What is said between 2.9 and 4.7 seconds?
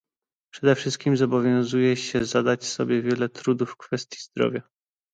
wiele trudu w kwestii zdrowia